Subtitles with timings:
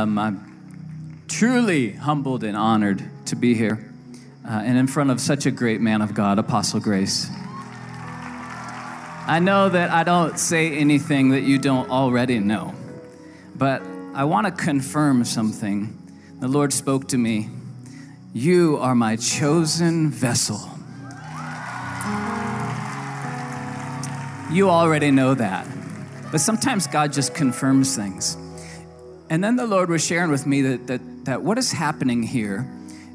[0.00, 3.92] Um, I'm truly humbled and honored to be here
[4.48, 7.28] uh, and in front of such a great man of God, Apostle Grace.
[9.26, 12.72] I know that I don't say anything that you don't already know,
[13.54, 13.82] but
[14.14, 15.94] I want to confirm something.
[16.40, 17.50] The Lord spoke to me
[18.32, 20.60] You are my chosen vessel.
[24.50, 25.66] You already know that.
[26.32, 28.38] But sometimes God just confirms things.
[29.30, 32.68] And then the Lord was sharing with me that, that, that what is happening here,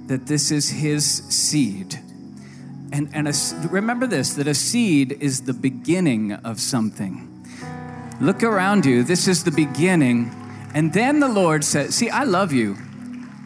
[0.08, 2.00] that this is His seed.
[2.94, 3.34] And, and a,
[3.70, 7.46] remember this that a seed is the beginning of something.
[8.22, 10.32] Look around you, this is the beginning.
[10.74, 12.78] And then the Lord said, See, I love you.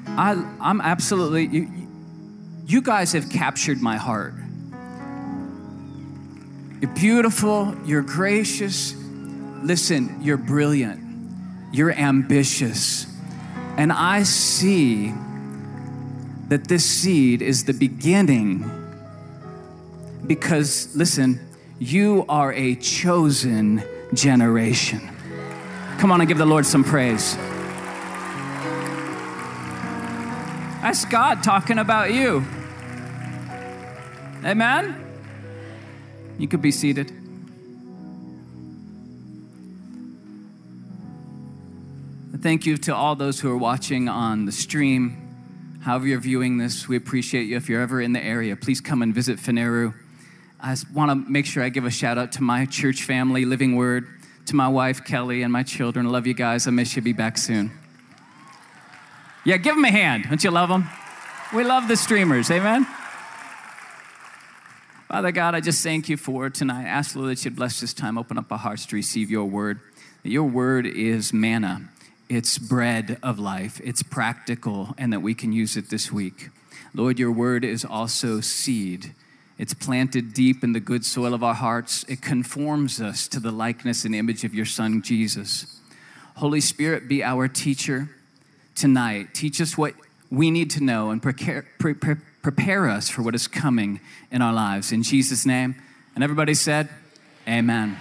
[0.06, 1.72] I, I'm absolutely, you,
[2.68, 4.36] you guys have captured my heart.
[6.82, 8.94] You're beautiful, you're gracious.
[9.64, 11.09] Listen, you're brilliant,
[11.72, 13.06] you're ambitious.
[13.78, 15.14] And I see
[16.50, 18.70] that this seed is the beginning
[20.26, 21.40] because, listen,
[21.80, 25.00] you are a chosen generation.
[25.98, 27.36] Come on and give the Lord some praise.
[30.82, 32.44] That's God talking about you.
[34.44, 34.96] Amen?
[36.38, 37.19] You could be seated.
[42.42, 45.80] Thank you to all those who are watching on the stream.
[45.82, 47.58] However, you're viewing this, we appreciate you.
[47.58, 49.94] If you're ever in the area, please come and visit Phaneroo.
[50.62, 53.76] I want to make sure I give a shout out to my church family, Living
[53.76, 54.08] Word,
[54.46, 56.10] to my wife, Kelly, and my children.
[56.10, 56.66] Love you guys.
[56.66, 57.02] I miss you.
[57.02, 57.72] Be back soon.
[59.44, 60.26] Yeah, give them a hand.
[60.30, 60.88] Don't you love them?
[61.54, 62.50] We love the streamers.
[62.52, 62.86] Amen.
[65.10, 66.86] Father God, I just thank you for tonight.
[66.86, 69.46] I ask, Lord, that you'd bless this time, open up our hearts to receive your
[69.46, 69.80] word.
[70.24, 71.90] Your word is manna,
[72.30, 76.50] it's bread of life, it's practical, and that we can use it this week.
[76.94, 79.14] Lord, your word is also seed.
[79.58, 82.06] It's planted deep in the good soil of our hearts.
[82.08, 85.80] It conforms us to the likeness and image of your Son, Jesus.
[86.36, 88.10] Holy Spirit, be our teacher
[88.76, 89.34] tonight.
[89.34, 89.96] Teach us what
[90.32, 94.00] we need to know and prepare, prepare, prepare us for what is coming
[94.32, 94.92] in our lives.
[94.92, 95.76] In Jesus' name.
[96.16, 96.90] And everybody said,
[97.48, 97.98] Amen.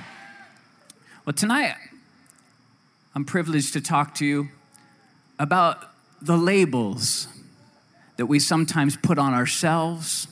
[1.25, 1.75] Well, tonight,
[3.19, 4.49] I'm privileged to talk to you
[5.41, 5.91] about
[6.23, 7.27] the labels
[8.17, 10.29] that we sometimes put on ourselves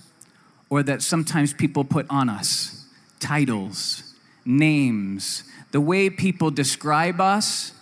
[0.71, 2.87] or that sometimes people put on us
[3.19, 4.15] titles,
[4.45, 5.43] names,
[5.73, 7.73] the way people describe us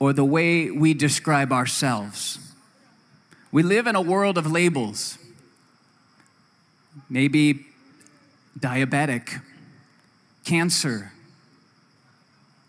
[0.00, 2.40] or the way we describe ourselves.
[3.52, 5.16] We live in a world of labels
[7.08, 7.66] maybe
[8.58, 9.40] diabetic,
[10.44, 11.12] cancer.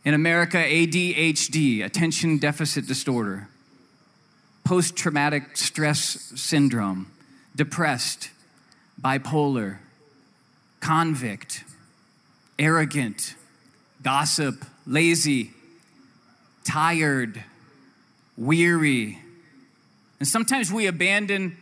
[0.05, 3.47] In America, ADHD, attention deficit disorder,
[4.63, 7.11] post traumatic stress syndrome,
[7.55, 8.29] depressed,
[9.01, 9.79] bipolar,
[10.79, 11.63] convict,
[12.59, 13.33] arrogant,
[14.03, 15.53] gossip, lazy,
[16.63, 17.43] tired,
[18.37, 19.17] weary.
[20.19, 21.57] And sometimes we abandon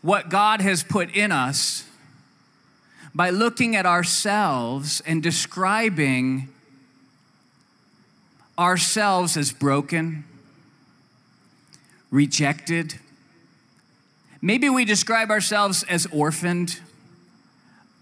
[0.00, 1.85] what God has put in us
[3.16, 6.48] by looking at ourselves and describing
[8.58, 10.22] ourselves as broken,
[12.10, 12.96] rejected.
[14.42, 16.80] Maybe we describe ourselves as orphaned,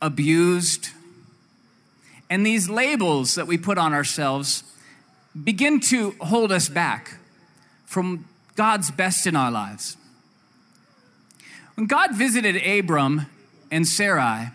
[0.02, 0.88] abused.
[2.28, 4.64] And these labels that we put on ourselves
[5.44, 7.18] begin to hold us back
[7.86, 8.24] from
[8.56, 9.96] God's best in our lives.
[11.76, 13.26] When God visited Abram
[13.70, 14.50] and Sarai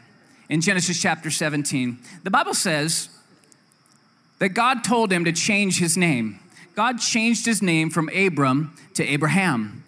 [0.49, 3.09] in Genesis chapter 17, the Bible says
[4.39, 6.39] that God told him to change his name.
[6.75, 9.83] God changed his name from Abram to Abraham.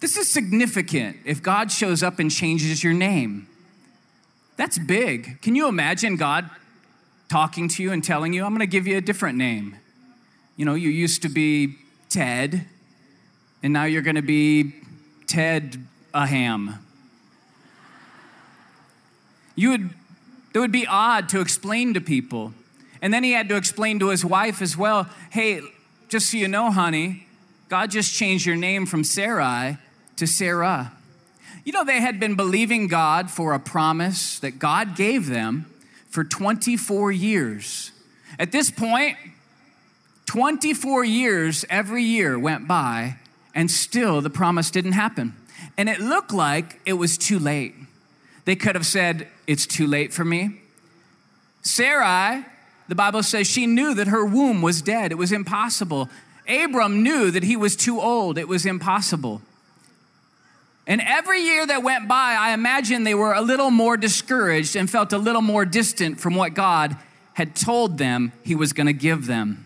[0.00, 3.48] This is significant if God shows up and changes your name.
[4.56, 5.40] That's big.
[5.40, 6.50] Can you imagine God
[7.28, 9.76] talking to you and telling you, I'm going to give you a different name?
[10.56, 11.76] You know, you used to be
[12.08, 12.66] Ted,
[13.62, 14.74] and now you're going to be
[15.26, 15.78] Ted
[16.12, 16.84] a ham.
[19.58, 19.90] You would,
[20.54, 22.54] it would be odd to explain to people.
[23.02, 25.62] And then he had to explain to his wife as well hey,
[26.08, 27.26] just so you know, honey,
[27.68, 29.78] God just changed your name from Sarai
[30.14, 30.92] to Sarah.
[31.64, 35.66] You know, they had been believing God for a promise that God gave them
[36.08, 37.90] for 24 years.
[38.38, 39.16] At this point,
[40.26, 43.16] 24 years every year went by,
[43.56, 45.34] and still the promise didn't happen.
[45.76, 47.74] And it looked like it was too late.
[48.48, 50.62] They could have said, It's too late for me.
[51.60, 52.46] Sarai,
[52.88, 56.08] the Bible says she knew that her womb was dead, it was impossible.
[56.48, 59.42] Abram knew that he was too old, it was impossible.
[60.86, 64.88] And every year that went by, I imagine they were a little more discouraged and
[64.88, 66.96] felt a little more distant from what God
[67.34, 69.62] had told them he was going to give them.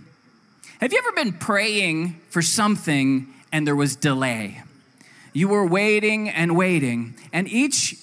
[0.80, 4.60] Have you ever been praying for something and there was delay?
[5.32, 7.94] You were waiting and waiting, and each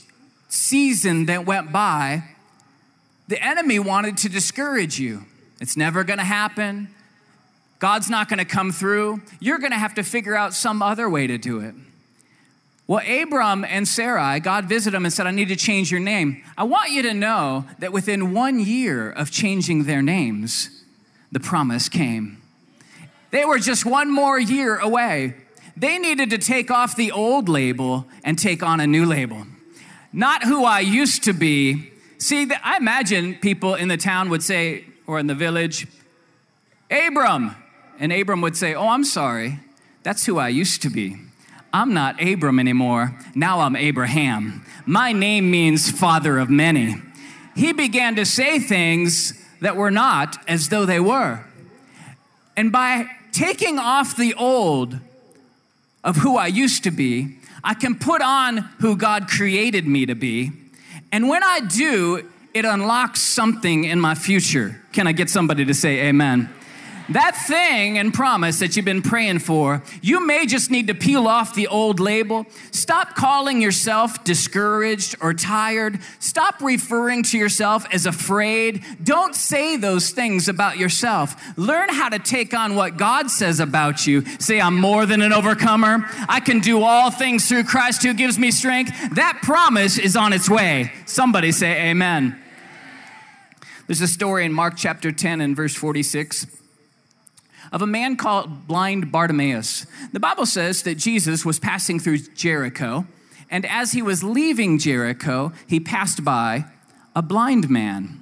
[0.49, 2.23] season that went by,
[3.27, 5.23] the enemy wanted to discourage you.
[5.61, 6.89] It's never going to happen.
[7.77, 9.21] God's not going to come through.
[9.39, 11.75] You're going to have to figure out some other way to do it.
[12.87, 16.43] Well, Abram and Sarai, God visited them and said, I need to change your name.
[16.57, 20.83] I want you to know that within one year of changing their names,
[21.31, 22.41] the promise came.
[23.29, 25.35] They were just one more year away.
[25.77, 29.45] They needed to take off the old label and take on a new label.
[30.11, 31.91] Not who I used to be.
[32.17, 35.87] See, I imagine people in the town would say, or in the village,
[36.89, 37.55] Abram.
[37.99, 39.59] And Abram would say, Oh, I'm sorry.
[40.03, 41.17] That's who I used to be.
[41.71, 43.15] I'm not Abram anymore.
[43.35, 44.65] Now I'm Abraham.
[44.85, 46.95] My name means father of many.
[47.55, 51.43] He began to say things that were not as though they were.
[52.55, 54.99] And by taking off the old
[56.03, 60.15] of who I used to be, I can put on who God created me to
[60.15, 60.51] be.
[61.11, 64.81] And when I do, it unlocks something in my future.
[64.91, 66.49] Can I get somebody to say amen?
[67.11, 71.27] That thing and promise that you've been praying for, you may just need to peel
[71.27, 72.45] off the old label.
[72.71, 75.99] Stop calling yourself discouraged or tired.
[76.19, 78.83] Stop referring to yourself as afraid.
[79.03, 81.35] Don't say those things about yourself.
[81.57, 84.23] Learn how to take on what God says about you.
[84.37, 86.05] Say, I'm more than an overcomer.
[86.27, 89.15] I can do all things through Christ who gives me strength.
[89.15, 90.91] That promise is on its way.
[91.05, 92.39] Somebody say, Amen.
[93.87, 96.45] There's a story in Mark chapter 10 and verse 46
[97.71, 99.85] of a man called blind Bartimaeus.
[100.11, 103.05] The Bible says that Jesus was passing through Jericho,
[103.49, 106.65] and as he was leaving Jericho, he passed by
[107.15, 108.19] a blind man.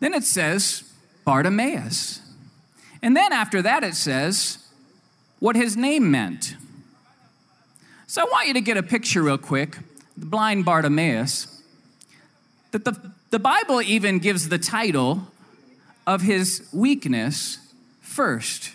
[0.00, 0.84] Then it says
[1.24, 2.20] Bartimaeus.
[3.02, 4.58] And then after that, it says
[5.40, 6.56] what his name meant.
[8.06, 9.78] So I want you to get a picture real quick
[10.16, 11.62] the blind Bartimaeus.
[12.72, 15.28] That the, the Bible even gives the title
[16.06, 17.58] of his weakness
[18.18, 18.72] first.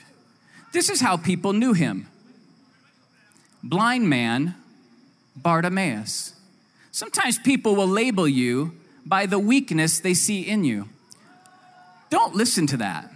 [0.71, 2.07] This is how people knew him
[3.61, 4.55] blind man
[5.35, 6.33] Bartimaeus.
[6.93, 8.71] Sometimes people will label you
[9.05, 10.87] by the weakness they see in you.
[12.09, 13.11] Don't listen to that.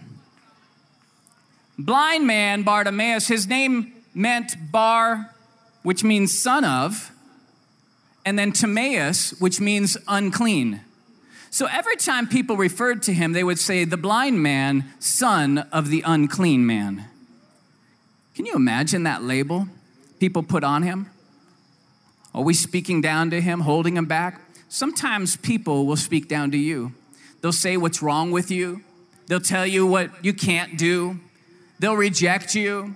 [1.79, 5.33] Blind man Bartimaeus, his name meant Bar,
[5.83, 7.09] which means son of,
[8.25, 10.81] and then Timaeus, which means unclean.
[11.49, 15.89] So every time people referred to him, they would say, the blind man, son of
[15.89, 17.05] the unclean man.
[18.35, 19.67] Can you imagine that label
[20.19, 21.09] people put on him?
[22.33, 24.41] Always speaking down to him, holding him back.
[24.69, 26.91] Sometimes people will speak down to you.
[27.41, 28.83] They'll say what's wrong with you,
[29.27, 31.19] they'll tell you what you can't do,
[31.79, 32.95] they'll reject you.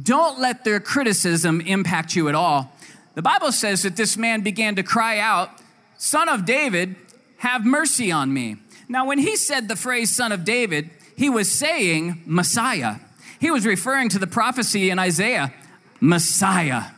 [0.00, 2.72] Don't let their criticism impact you at all.
[3.14, 5.50] The Bible says that this man began to cry out,
[5.98, 6.94] Son of David,
[7.40, 8.56] have mercy on me.
[8.86, 12.96] Now, when he said the phrase son of David, he was saying Messiah.
[13.40, 15.52] He was referring to the prophecy in Isaiah,
[16.00, 16.90] Messiah.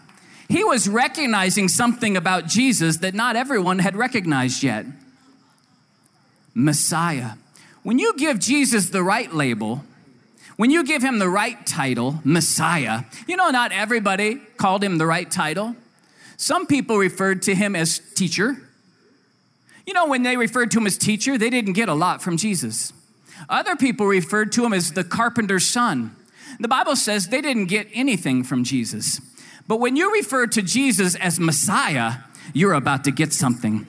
[0.49, 4.85] He was recognizing something about Jesus that not everyone had recognized yet.
[6.55, 7.33] Messiah.
[7.85, 9.85] When you give Jesus the right label,
[10.57, 15.07] when you give him the right title, Messiah, you know, not everybody called him the
[15.07, 15.77] right title.
[16.37, 18.57] Some people referred to him as teacher.
[19.87, 22.37] You know, when they referred to him as teacher, they didn't get a lot from
[22.37, 22.93] Jesus.
[23.49, 26.15] Other people referred to him as the carpenter's son.
[26.61, 29.21] The Bible says they didn't get anything from Jesus.
[29.67, 32.19] But when you refer to Jesus as Messiah,
[32.53, 33.87] you're about to get something.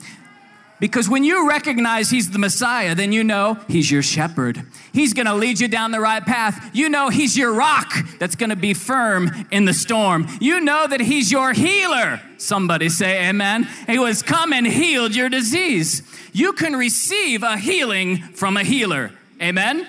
[0.84, 4.62] Because when you recognize he's the Messiah, then you know he's your shepherd.
[4.92, 6.72] He's gonna lead you down the right path.
[6.74, 10.28] You know he's your rock that's gonna be firm in the storm.
[10.42, 12.20] You know that he's your healer.
[12.36, 13.66] Somebody say amen.
[13.86, 16.02] He was come and healed your disease.
[16.34, 19.10] You can receive a healing from a healer.
[19.40, 19.88] Amen.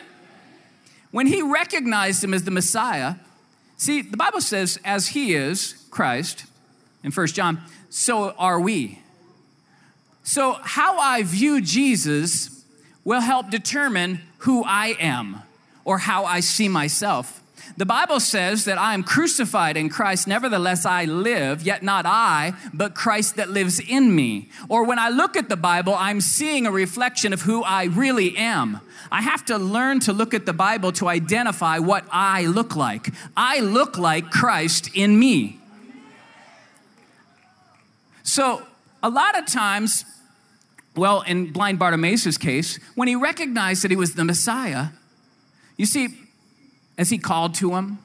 [1.12, 3.16] When he recognized him as the Messiah,
[3.76, 6.46] see, the Bible says, as he is, Christ,
[7.04, 7.60] in First John,
[7.90, 9.02] so are we.
[10.28, 12.66] So, how I view Jesus
[13.04, 15.44] will help determine who I am
[15.84, 17.44] or how I see myself.
[17.78, 22.54] The Bible says that I am crucified in Christ, nevertheless I live, yet not I,
[22.74, 24.50] but Christ that lives in me.
[24.68, 28.36] Or when I look at the Bible, I'm seeing a reflection of who I really
[28.36, 28.80] am.
[29.12, 33.14] I have to learn to look at the Bible to identify what I look like.
[33.38, 35.60] I look like Christ in me.
[38.24, 38.64] So,
[39.04, 40.04] a lot of times,
[40.96, 44.88] well, in blind Bartimaeus' case, when he recognized that he was the Messiah,
[45.78, 46.10] you see,
[46.98, 48.00] as he called to him,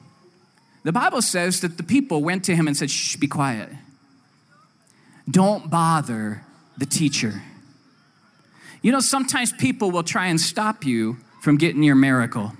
[0.83, 3.69] the Bible says that the people went to him and said, Shh, be quiet.
[5.29, 6.43] Don't bother
[6.77, 7.41] the teacher.
[8.81, 12.53] You know, sometimes people will try and stop you from getting your miracle.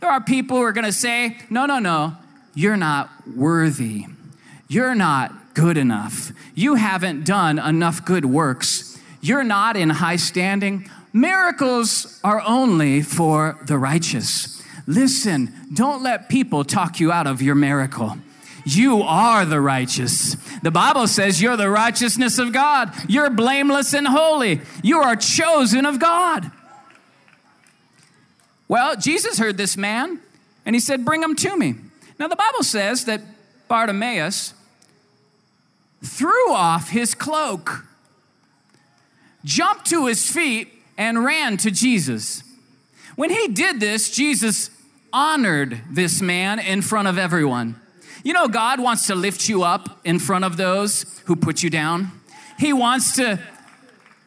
[0.00, 2.16] There are people who are going to say, No, no, no,
[2.54, 4.06] you're not worthy.
[4.68, 6.32] You're not good enough.
[6.54, 8.89] You haven't done enough good works.
[9.20, 10.90] You're not in high standing.
[11.12, 14.62] Miracles are only for the righteous.
[14.86, 18.16] Listen, don't let people talk you out of your miracle.
[18.64, 20.36] You are the righteous.
[20.62, 22.92] The Bible says you're the righteousness of God.
[23.08, 24.60] You're blameless and holy.
[24.82, 26.50] You are chosen of God.
[28.68, 30.20] Well, Jesus heard this man
[30.64, 31.74] and he said, Bring him to me.
[32.18, 33.22] Now, the Bible says that
[33.66, 34.54] Bartimaeus
[36.04, 37.84] threw off his cloak,
[39.44, 42.42] jumped to his feet, and ran to Jesus.
[43.16, 44.70] When he did this, Jesus
[45.12, 47.80] honored this man in front of everyone.
[48.22, 51.70] You know, God wants to lift you up in front of those who put you
[51.70, 52.12] down.
[52.58, 53.40] He wants to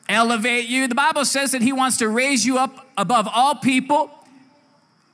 [0.10, 0.88] elevate you.
[0.88, 4.10] The Bible says that He wants to raise you up above all people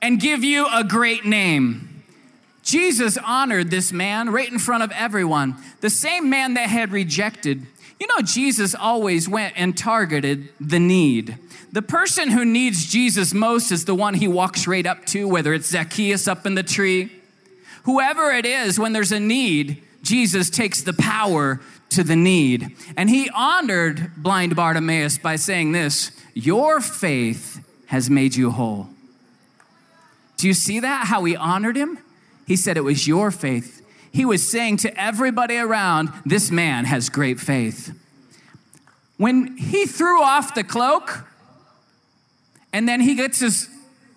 [0.00, 2.04] and give you a great name.
[2.62, 5.56] Jesus honored this man right in front of everyone.
[5.80, 7.66] The same man that had rejected.
[8.00, 11.36] You know, Jesus always went and targeted the need.
[11.70, 15.52] The person who needs Jesus most is the one he walks right up to, whether
[15.52, 17.10] it's Zacchaeus up in the tree
[17.84, 22.76] Whoever it is, when there's a need, Jesus takes the power to the need.
[22.96, 28.88] And he honored blind Bartimaeus by saying this Your faith has made you whole.
[30.36, 31.06] Do you see that?
[31.06, 31.98] How he honored him?
[32.46, 33.79] He said it was your faith.
[34.12, 37.96] He was saying to everybody around, This man has great faith.
[39.16, 41.24] When he threw off the cloak
[42.72, 43.68] and then he gets his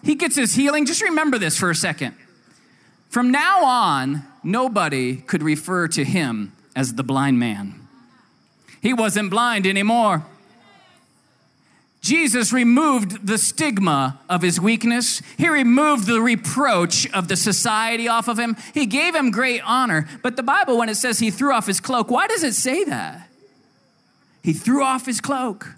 [0.03, 2.13] he gets his healing, just remember this for a second.
[3.09, 7.87] From now on, nobody could refer to him as the blind man.
[8.81, 10.25] He wasn't blind anymore.
[12.03, 15.21] Jesus removed the stigma of his weakness.
[15.37, 18.57] He removed the reproach of the society off of him.
[18.73, 20.05] He gave him great honor.
[20.21, 22.83] But the Bible, when it says he threw off his cloak, why does it say
[22.83, 23.29] that?
[24.43, 25.75] He threw off his cloak.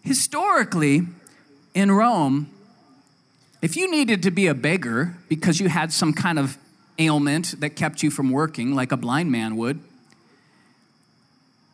[0.00, 1.02] Historically,
[1.74, 2.48] in Rome,
[3.60, 6.56] if you needed to be a beggar because you had some kind of
[6.98, 9.80] ailment that kept you from working, like a blind man would,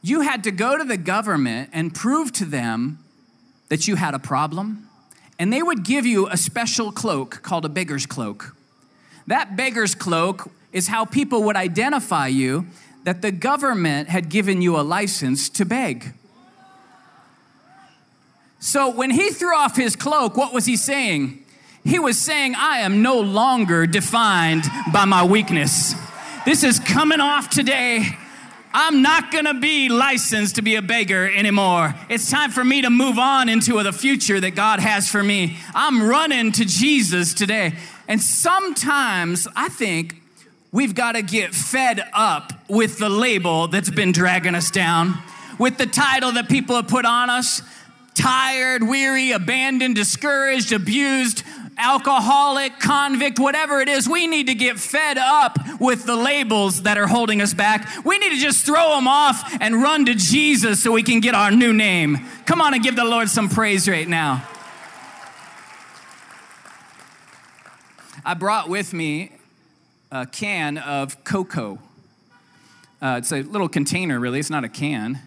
[0.03, 2.99] you had to go to the government and prove to them
[3.69, 4.89] that you had a problem,
[5.39, 8.57] and they would give you a special cloak called a beggar's cloak.
[9.27, 12.67] That beggar's cloak is how people would identify you
[13.05, 16.13] that the government had given you a license to beg.
[18.59, 21.45] So when he threw off his cloak, what was he saying?
[21.85, 25.95] He was saying, I am no longer defined by my weakness.
[26.47, 28.17] This is coming off today.
[28.77, 31.95] I'm not gonna be licensed to be a beggar anymore.
[32.09, 35.59] It's time for me to move on into the future that God has for me.
[35.77, 37.75] I'm running to Jesus today.
[38.09, 40.21] And sometimes I think
[40.73, 45.19] we've gotta get fed up with the label that's been dragging us down,
[45.57, 47.63] with the title that people have put on us
[48.15, 51.45] tired, weary, abandoned, discouraged, abused
[51.79, 56.99] alcoholic, convict, whatever it is, we need to get fed up with the labels that
[56.99, 58.05] are holding us back.
[58.05, 61.35] We need to just throw them off and run to Jesus so we can get
[61.35, 62.19] our new name.
[62.47, 64.47] Come on and give the Lord some praise right now.
[68.25, 69.33] I brought with me
[70.11, 71.79] a can of cocoa.
[73.03, 74.39] Uh, it's a little container, really.
[74.39, 75.21] It's not a can.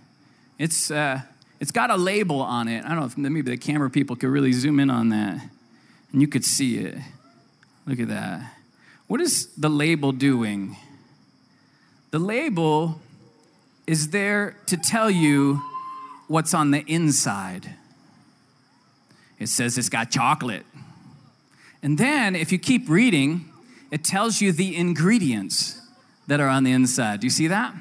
[0.58, 1.22] It's, uh,
[1.60, 2.84] it's got a label on it.
[2.84, 5.42] I don't know if maybe the camera people could really zoom in on that
[6.12, 6.98] and you could see it.
[7.86, 8.54] Look at that.
[9.08, 10.76] What is the label doing?
[12.12, 13.00] The label
[13.86, 15.62] is there to tell you
[16.28, 17.70] what's on the inside.
[19.40, 20.66] It says it's got chocolate.
[21.82, 23.46] And then, if you keep reading,
[23.92, 25.80] it tells you the ingredients
[26.28, 27.22] that are on the inside.
[27.22, 27.74] Do you see that?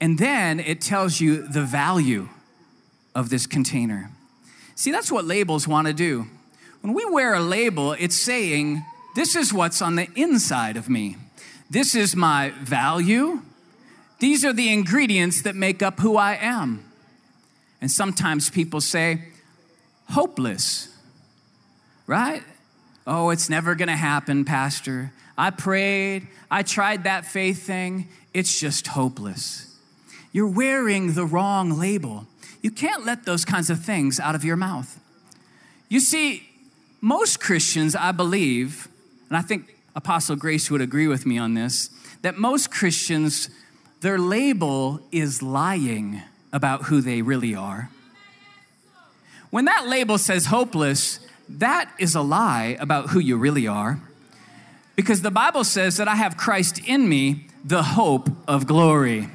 [0.00, 2.28] And then it tells you the value
[3.14, 4.10] of this container.
[4.74, 6.26] See, that's what labels want to do.
[6.82, 8.84] When we wear a label, it's saying
[9.14, 11.16] This is what's on the inside of me.
[11.70, 13.42] This is my value.
[14.20, 16.84] These are the ingredients that make up who I am.
[17.80, 19.24] And sometimes people say,
[20.10, 20.96] hopeless,
[22.06, 22.42] right?
[23.06, 25.12] Oh, it's never gonna happen, Pastor.
[25.36, 29.76] I prayed, I tried that faith thing, it's just hopeless.
[30.30, 32.26] You're wearing the wrong label.
[32.62, 35.00] You can't let those kinds of things out of your mouth.
[35.88, 36.48] You see,
[37.02, 38.88] most Christians, I believe,
[39.28, 41.90] and I think Apostle Grace would agree with me on this,
[42.22, 43.50] that most Christians,
[44.00, 47.90] their label is lying about who they really are.
[49.50, 51.18] When that label says hopeless,
[51.48, 54.00] that is a lie about who you really are.
[54.94, 59.28] Because the Bible says that I have Christ in me, the hope of glory.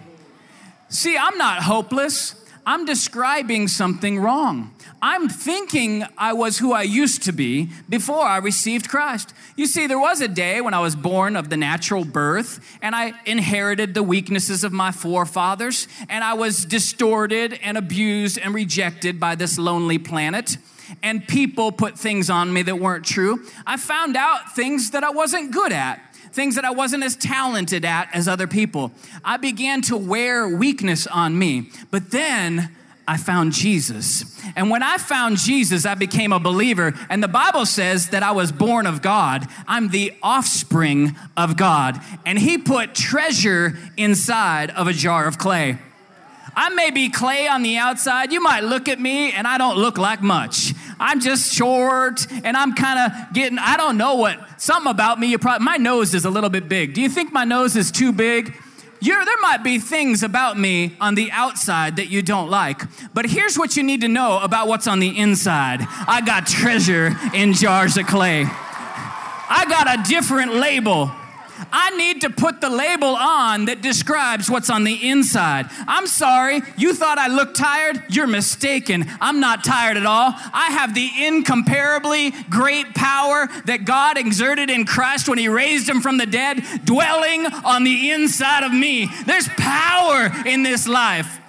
[0.90, 2.47] See, I'm not hopeless.
[2.68, 4.76] I'm describing something wrong.
[5.02, 9.34] I'm thinking I was who I used to be before I received Christ.
[9.56, 12.94] You see, there was a day when I was born of the natural birth and
[12.94, 19.18] I inherited the weaknesses of my forefathers and I was distorted and abused and rejected
[19.18, 20.58] by this lonely planet.
[21.02, 23.46] And people put things on me that weren't true.
[23.66, 27.86] I found out things that I wasn't good at things that I wasn't as talented
[27.86, 28.92] at as other people.
[29.24, 31.70] I began to wear weakness on me.
[31.92, 32.76] But then
[33.08, 34.26] I found Jesus.
[34.58, 36.94] And when I found Jesus, I became a believer.
[37.10, 39.48] And the Bible says that I was born of God.
[39.66, 42.02] I'm the offspring of God.
[42.26, 45.78] And He put treasure inside of a jar of clay.
[46.54, 48.34] I may be clay on the outside.
[48.34, 50.74] You might look at me and I don't look like much.
[51.00, 55.28] I'm just short and I'm kind of getting, I don't know what, something about me,
[55.28, 56.94] you probably, my nose is a little bit big.
[56.94, 58.56] Do you think my nose is too big?
[59.00, 62.82] You're, there might be things about me on the outside that you don't like,
[63.14, 65.82] but here's what you need to know about what's on the inside.
[65.82, 68.46] I got treasure in jars of clay.
[69.50, 71.12] I got a different label
[71.72, 75.68] I need to put the label on that describes what's on the inside.
[75.88, 78.04] I'm sorry, you thought I looked tired?
[78.10, 79.06] You're mistaken.
[79.22, 80.34] I'm not tired at all.
[80.54, 86.02] I have the incomparably great power that God exerted in Christ when He raised Him
[86.02, 89.10] from the dead, dwelling on the inside of me.
[89.26, 91.40] There's power in this life.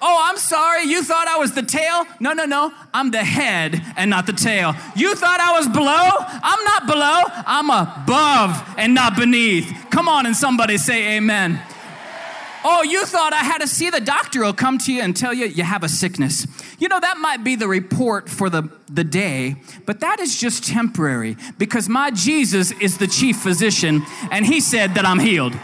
[0.00, 2.04] Oh, I'm sorry, you thought I was the tail?
[2.20, 4.74] No, no, no, I'm the head and not the tail.
[4.94, 6.10] You thought I was below?
[6.20, 9.72] I'm not below, I'm above and not beneath.
[9.90, 11.60] Come on and somebody say amen.
[12.68, 15.32] Oh, you thought I had to see the doctor will come to you and tell
[15.32, 16.48] you you have a sickness.
[16.80, 19.54] You know, that might be the report for the, the day,
[19.86, 24.94] but that is just temporary because my Jesus is the chief physician and he said
[24.94, 25.56] that I'm healed.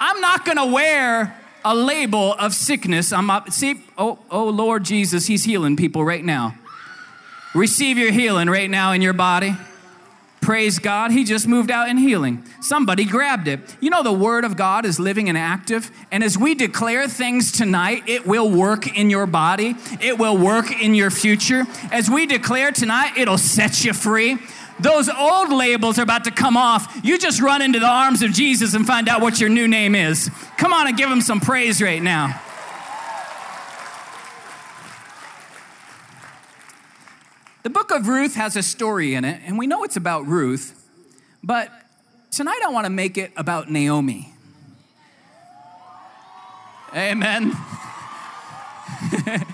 [0.00, 3.12] I'm not gonna wear a label of sickness.
[3.12, 3.50] I'm up.
[3.50, 6.54] See, oh, oh Lord Jesus, He's healing people right now.
[7.54, 9.56] Receive your healing right now in your body.
[10.40, 12.44] Praise God, He just moved out in healing.
[12.60, 13.60] Somebody grabbed it.
[13.80, 15.90] You know, the Word of God is living and active.
[16.10, 20.70] And as we declare things tonight, it will work in your body, it will work
[20.70, 21.66] in your future.
[21.90, 24.38] As we declare tonight, it'll set you free.
[24.80, 27.00] Those old labels are about to come off.
[27.02, 29.94] You just run into the arms of Jesus and find out what your new name
[29.94, 30.30] is.
[30.56, 32.40] Come on and give him some praise right now.
[37.64, 40.74] The book of Ruth has a story in it, and we know it's about Ruth,
[41.42, 41.70] but
[42.30, 44.32] tonight I want to make it about Naomi.
[46.94, 47.52] Amen.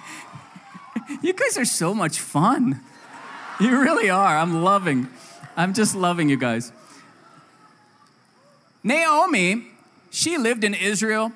[1.23, 2.81] you guys are so much fun.
[3.61, 4.37] You really are.
[4.37, 5.09] I'm loving.
[5.57, 6.73] I'm just loving you guys.
[8.83, 9.67] Naomi,
[10.11, 11.33] she lived in Israel.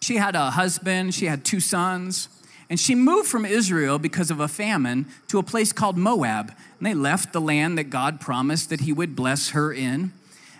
[0.00, 2.28] She had a husband, she had two sons,
[2.70, 6.52] and she moved from Israel because of a famine to a place called Moab.
[6.78, 10.12] And they left the land that God promised that He would bless her in.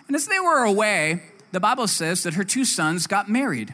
[0.07, 3.73] And as they were away, the Bible says that her two sons got married.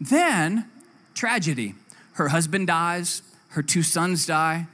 [0.00, 0.68] Then,
[1.14, 1.74] tragedy.
[2.14, 4.66] Her husband dies, her two sons die,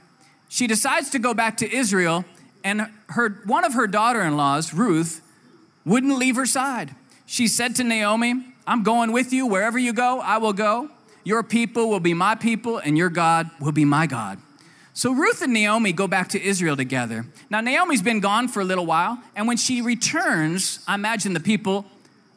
[0.53, 2.25] she decides to go back to Israel,
[2.63, 5.19] and her, one of her daughter in laws, Ruth,
[5.83, 6.93] wouldn't leave her side.
[7.25, 8.35] She said to Naomi,
[8.67, 9.47] I'm going with you.
[9.47, 10.91] Wherever you go, I will go.
[11.23, 14.37] Your people will be my people, and your God will be my God.
[14.93, 17.25] So Ruth and Naomi go back to Israel together.
[17.49, 21.39] Now, Naomi's been gone for a little while, and when she returns, I imagine the
[21.39, 21.87] people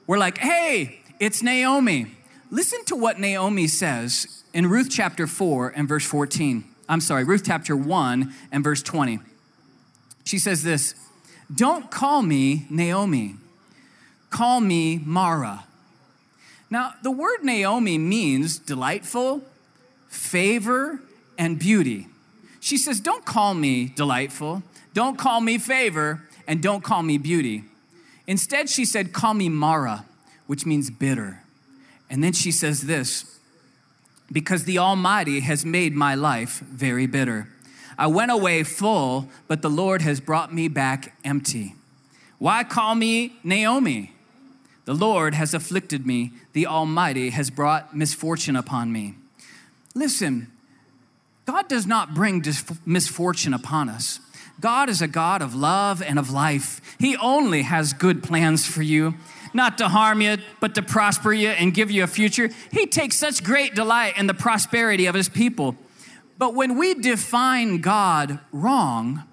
[0.07, 2.12] were like, Hey, it's Naomi.
[2.50, 6.64] Listen to what Naomi says in Ruth chapter 4 and verse 14.
[6.88, 9.18] I'm sorry, Ruth chapter 1 and verse 20.
[10.25, 10.94] She says this
[11.55, 13.37] Don't call me Naomi,
[14.31, 15.64] call me Mara.
[16.68, 19.42] Now, the word Naomi means delightful,
[20.09, 21.01] favor,
[21.38, 22.09] and beauty.
[22.61, 24.62] She says, Don't call me delightful,
[24.94, 27.64] don't call me favor, and don't call me beauty.
[28.27, 30.05] Instead, she said, Call me Mara,
[30.46, 31.42] which means bitter.
[32.11, 33.38] And then she says this
[34.30, 37.48] because the Almighty has made my life very bitter.
[37.98, 41.74] I went away full, but the Lord has brought me back empty.
[42.38, 44.12] Why call me Naomi?
[44.84, 49.14] The Lord has afflicted me, the Almighty has brought misfortune upon me.
[49.94, 50.52] Listen,
[51.44, 52.44] God does not bring
[52.84, 54.20] misfortune upon us.
[54.60, 56.80] God is a God of love and of life.
[56.98, 59.14] He only has good plans for you,
[59.57, 62.51] not to harm you, but to prosper you and give you a future.
[62.71, 65.75] He takes such great delight in the prosperity of His people.
[66.38, 69.25] But when we define God wrong,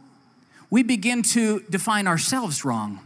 [0.70, 3.00] we begin to define ourselves wrong.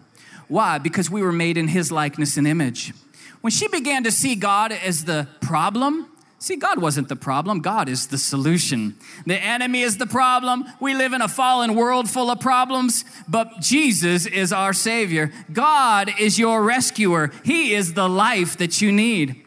[0.48, 0.78] Why?
[0.78, 2.94] Because we were made in His likeness and image.
[3.42, 6.08] When she began to see God as the problem,
[6.40, 8.96] see, God wasn't the problem, God is the solution.
[9.26, 10.66] The enemy is the problem.
[10.80, 15.32] We live in a fallen world full of problems, but Jesus is our Savior.
[15.52, 19.44] God is your rescuer, He is the life that you need.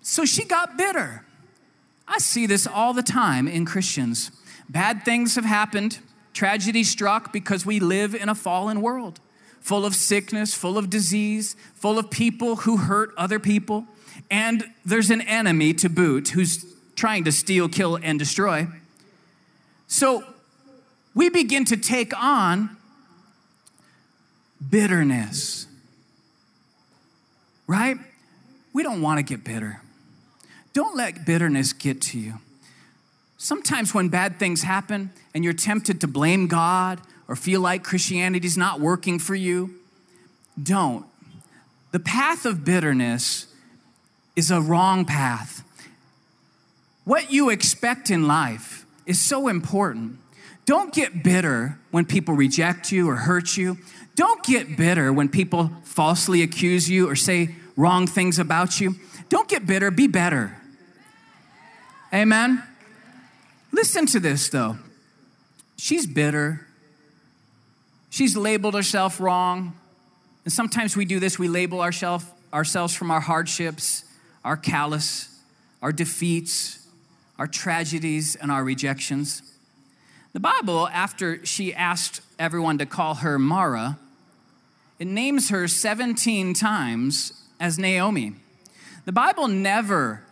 [0.00, 1.24] So she got bitter.
[2.08, 4.30] I see this all the time in Christians.
[4.68, 5.98] Bad things have happened,
[6.32, 9.20] tragedy struck because we live in a fallen world
[9.66, 13.84] full of sickness, full of disease, full of people who hurt other people.
[14.30, 18.68] And there's an enemy to boot who's trying to steal, kill, and destroy.
[19.86, 20.24] So
[21.14, 22.76] we begin to take on
[24.70, 25.66] bitterness,
[27.66, 27.98] right?
[28.72, 29.80] We don't want to get bitter.
[30.72, 32.34] Don't let bitterness get to you.
[33.38, 38.56] Sometimes when bad things happen and you're tempted to blame God or feel like Christianity's
[38.56, 39.74] not working for you,
[40.62, 41.06] don't.
[41.92, 43.46] The path of bitterness
[44.36, 45.64] is a wrong path.
[47.04, 50.18] What you expect in life is so important.
[50.66, 53.78] Don't get bitter when people reject you or hurt you.
[54.14, 58.96] Don't get bitter when people falsely accuse you or say wrong things about you.
[59.28, 60.56] Don't get bitter, be better.
[62.12, 62.62] Amen?
[63.72, 64.78] Listen to this though.
[65.76, 66.66] She's bitter.
[68.10, 69.74] She's labeled herself wrong.
[70.44, 74.04] And sometimes we do this, we label ourselves ourselves from our hardships,
[74.46, 75.28] our callous,
[75.82, 76.86] our defeats,
[77.36, 79.42] our tragedies, and our rejections.
[80.34, 83.98] The Bible, after she asked everyone to call her Mara,
[85.00, 88.34] it names her 17 times as Naomi.
[89.04, 90.22] The Bible never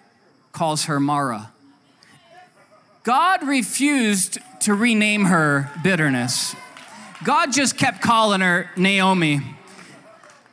[0.52, 1.50] calls her Mara.
[3.02, 6.54] God refused to rename her bitterness.
[7.24, 9.40] God just kept calling her Naomi.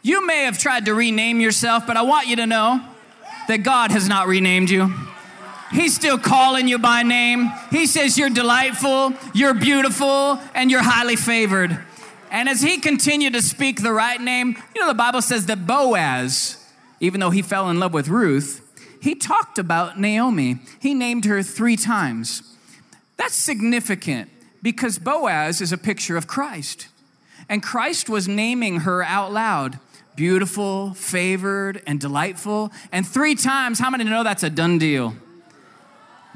[0.02, 2.88] You may have tried to rename yourself, but I want you to know
[3.51, 4.93] that God has not renamed you.
[5.73, 7.51] He's still calling you by name.
[7.69, 11.77] He says you're delightful, you're beautiful, and you're highly favored.
[12.29, 15.67] And as he continued to speak the right name, you know, the Bible says that
[15.67, 16.65] Boaz,
[17.01, 18.65] even though he fell in love with Ruth,
[19.01, 20.59] he talked about Naomi.
[20.79, 22.55] He named her three times.
[23.17, 24.29] That's significant
[24.63, 26.87] because Boaz is a picture of Christ.
[27.49, 29.77] And Christ was naming her out loud
[30.21, 32.71] beautiful, favored, and delightful.
[32.91, 35.15] And three times, how many know that's a done deal?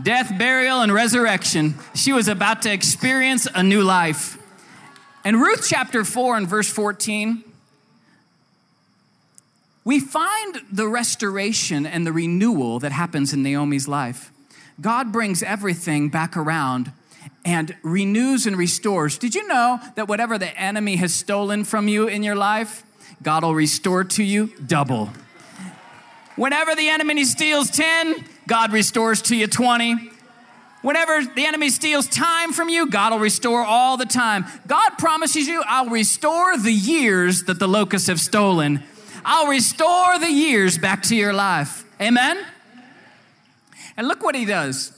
[0.02, 1.76] Death, burial, and resurrection.
[1.94, 4.40] She was about to experience a new life.
[5.24, 7.44] In Ruth chapter 4 and verse 14,
[9.84, 14.32] we find the restoration and the renewal that happens in Naomi's life.
[14.82, 16.92] God brings everything back around
[17.46, 19.20] and renews and restores.
[19.20, 22.82] Did you know that whatever the enemy has stolen from you in your life,
[23.26, 25.10] God will restore to you double?
[26.38, 30.12] Whenever the enemy steals 10, God restores to you 20.
[30.82, 34.46] Whenever the enemy steals time from you, God will restore all the time.
[34.68, 38.82] God promises you, I'll restore the years that the locusts have stolen
[39.28, 41.84] I'll restore the years back to your life.
[42.00, 42.38] Amen?
[43.98, 44.95] And look what he does.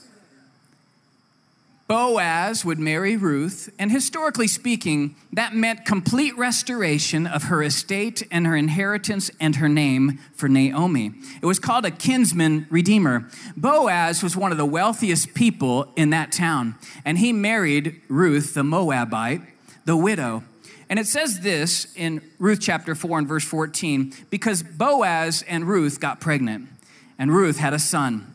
[1.88, 8.46] Boaz would marry Ruth, and historically speaking, that meant complete restoration of her estate and
[8.46, 11.12] her inheritance and her name for Naomi.
[11.40, 13.30] It was called a kinsman redeemer.
[13.56, 16.74] Boaz was one of the wealthiest people in that town,
[17.06, 19.40] and he married Ruth, the Moabite,
[19.86, 20.44] the widow.
[20.90, 26.00] And it says this in Ruth chapter 4 and verse 14 because Boaz and Ruth
[26.00, 26.68] got pregnant,
[27.18, 28.34] and Ruth had a son.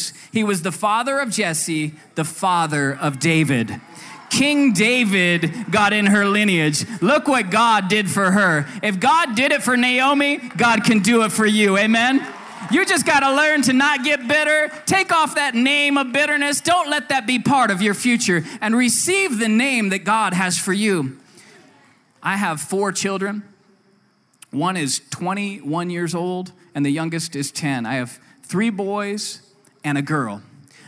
[0.31, 3.79] He was the father of Jesse, the father of David.
[4.29, 6.85] King David got in her lineage.
[7.01, 8.65] Look what God did for her.
[8.81, 11.77] If God did it for Naomi, God can do it for you.
[11.77, 12.25] Amen.
[12.71, 14.71] You just got to learn to not get bitter.
[14.85, 16.61] Take off that name of bitterness.
[16.61, 20.57] Don't let that be part of your future and receive the name that God has
[20.57, 21.17] for you.
[22.23, 23.43] I have four children.
[24.51, 27.85] One is 21 years old, and the youngest is 10.
[27.85, 29.41] I have three boys
[29.83, 30.41] and a girl.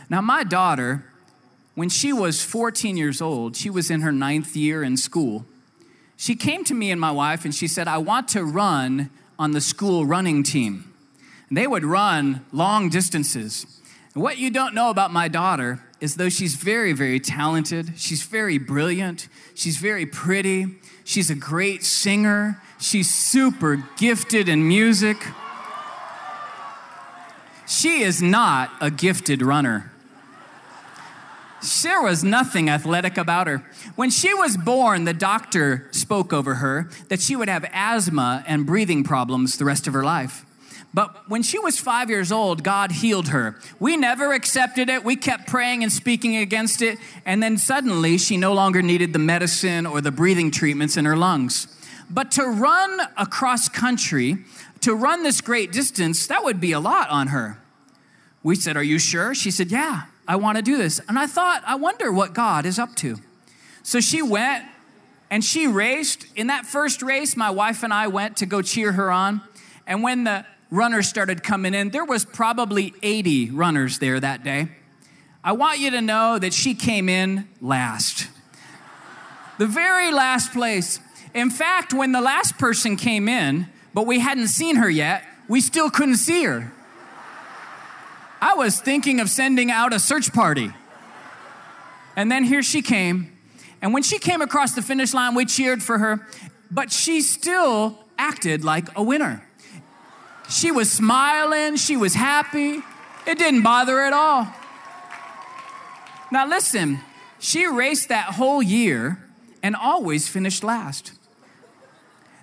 [0.08, 1.04] Now, my daughter,
[1.74, 5.44] when she was 14 years old, she was in her ninth year in school.
[6.16, 9.50] She came to me and my wife and she said, I want to run on
[9.50, 10.92] the school running team.
[11.48, 13.66] And they would run long distances.
[14.14, 18.22] And what you don't know about my daughter is though she's very, very talented, she's
[18.22, 20.66] very brilliant, she's very pretty,
[21.02, 25.16] she's a great singer, she's super gifted in music.
[27.66, 29.90] She is not a gifted runner.
[31.82, 33.64] There was nothing athletic about her.
[33.96, 38.66] When she was born, the doctor spoke over her that she would have asthma and
[38.66, 40.44] breathing problems the rest of her life.
[40.92, 43.58] But when she was five years old, God healed her.
[43.80, 45.04] We never accepted it.
[45.04, 46.98] We kept praying and speaking against it.
[47.26, 51.16] And then suddenly, she no longer needed the medicine or the breathing treatments in her
[51.16, 51.66] lungs.
[52.08, 54.38] But to run across country,
[54.84, 57.58] to run this great distance, that would be a lot on her.
[58.42, 59.34] We said, Are you sure?
[59.34, 60.04] She said, Yeah.
[60.26, 61.00] I want to do this.
[61.06, 63.16] And I thought, I wonder what God is up to.
[63.82, 64.64] So she went
[65.30, 66.26] and she raced.
[66.34, 69.42] In that first race, my wife and I went to go cheer her on.
[69.86, 74.68] And when the runners started coming in, there was probably 80 runners there that day.
[75.42, 78.28] I want you to know that she came in last.
[79.58, 81.00] The very last place.
[81.34, 85.60] In fact, when the last person came in, but we hadn't seen her yet, we
[85.60, 86.72] still couldn't see her.
[88.42, 90.72] I was thinking of sending out a search party.
[92.16, 93.32] And then here she came.
[93.80, 96.26] And when she came across the finish line, we cheered for her,
[96.70, 99.46] but she still acted like a winner.
[100.48, 102.82] She was smiling, she was happy.
[103.26, 104.46] It didn't bother her at all.
[106.30, 107.00] Now, listen,
[107.38, 109.24] she raced that whole year
[109.62, 111.12] and always finished last.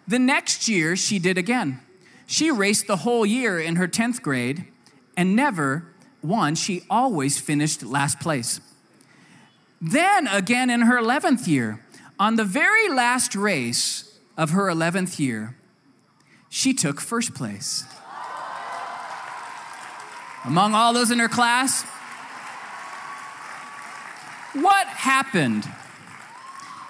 [0.07, 1.79] The next year, she did again.
[2.25, 4.65] She raced the whole year in her 10th grade
[5.17, 5.85] and never
[6.23, 8.61] won, she always finished last place.
[9.81, 11.83] Then again in her 11th year,
[12.19, 15.55] on the very last race of her 11th year,
[16.49, 17.83] she took first place.
[20.45, 21.83] Among all those in her class,
[24.53, 25.69] what happened?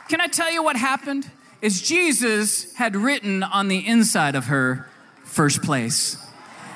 [0.08, 1.30] Can I tell you what happened?
[1.62, 4.90] Is Jesus had written on the inside of her
[5.24, 6.18] first place.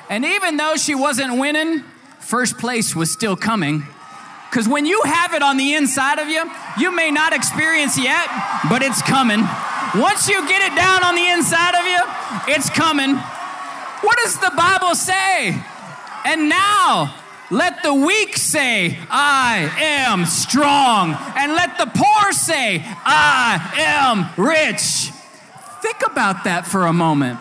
[0.08, 1.82] And even though she wasn't winning,
[2.20, 3.82] first place was still coming.
[4.48, 8.28] Because when you have it on the inside of you, you may not experience yet,
[8.70, 9.40] but it's coming.
[9.94, 13.16] Once you get it down on the inside of you, it's coming.
[13.16, 15.60] What does the Bible say?
[16.24, 17.14] And now,
[17.50, 21.16] let the weak say, I am strong.
[21.36, 25.10] And let the poor say, I am rich.
[25.80, 27.38] Think about that for a moment.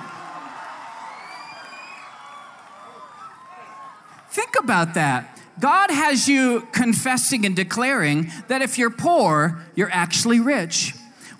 [4.29, 5.39] Think about that.
[5.59, 10.93] God has you confessing and declaring that if you're poor, you're actually rich.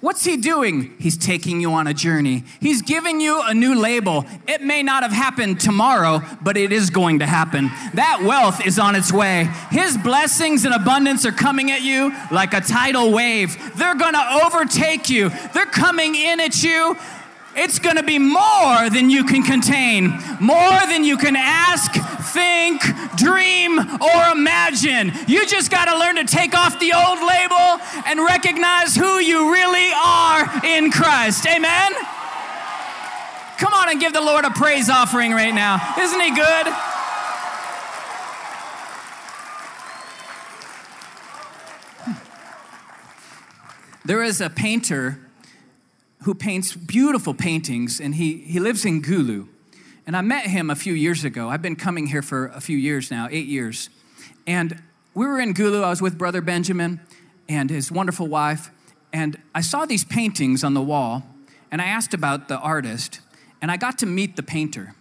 [0.06, 0.94] What's he doing?
[1.00, 2.44] He's taking you on a journey.
[2.60, 4.24] He's giving you a new label.
[4.48, 7.72] It may not have happened tomorrow, but it is going to happen.
[7.96, 9.50] That wealth is on its way.
[9.72, 13.58] His blessings and abundance are coming at you like a tidal wave.
[13.78, 15.32] They're going to overtake you.
[15.56, 16.96] They're coming in at you
[17.58, 20.10] it's going to be more than you can contain,
[20.42, 21.96] more than you can ask,
[22.36, 22.82] think,
[23.16, 25.14] dream, or imagine.
[25.26, 29.54] You just got to learn to take off the old label and recognize who you
[29.54, 31.48] really are in Christ.
[31.48, 31.94] Amen?
[33.58, 35.80] Come on and give the Lord a praise offering right now.
[35.98, 36.68] Isn't He good?
[44.06, 45.18] There is a painter
[46.26, 49.48] who paints beautiful paintings, and he, he lives in Gulu.
[50.08, 51.50] And I met him a few years ago.
[51.50, 53.90] I've been coming here for a few years now, eight years.
[54.46, 54.82] And
[55.16, 55.84] we were in Gulu.
[55.84, 57.00] I was with Brother Benjamin
[57.50, 58.70] and his wonderful wife.
[59.12, 61.24] And I saw these paintings on the wall.
[61.72, 63.20] And I asked about the artist.
[63.62, 64.94] And I got to meet the painter.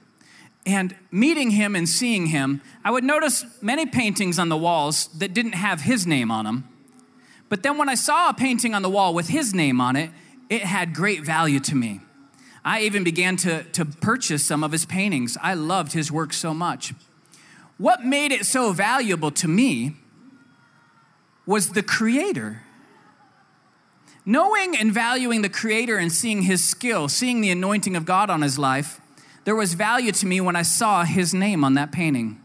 [0.64, 5.34] And meeting him and seeing him, I would notice many paintings on the walls that
[5.34, 6.68] didn't have his name on them.
[7.50, 10.10] But then when I saw a painting on the wall with his name on it,
[10.48, 12.00] it had great value to me.
[12.64, 15.36] I even began to, to purchase some of his paintings.
[15.42, 16.94] I loved his work so much.
[17.76, 19.96] What made it so valuable to me
[21.44, 22.62] was the Creator.
[24.24, 28.40] Knowing and valuing the Creator and seeing his skill, seeing the anointing of God on
[28.40, 29.00] his life,
[29.44, 32.40] there was value to me when I saw his name on that painting.